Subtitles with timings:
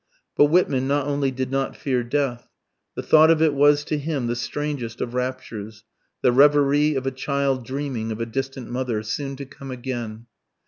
[0.35, 2.47] But Whitman not only did not fear death.
[2.95, 5.83] The thought of it was to him the strangest of raptures,
[6.23, 10.25] the reverie of a child dreaming of a distant mother, soon to come again.